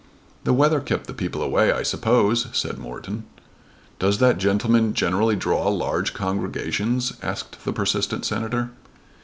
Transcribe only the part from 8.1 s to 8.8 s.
Senator.